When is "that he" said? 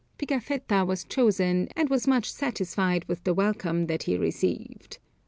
3.85-4.17